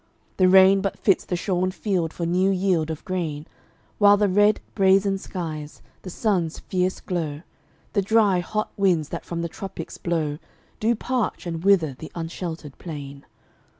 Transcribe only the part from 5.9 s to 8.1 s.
the sun's fierce glow, The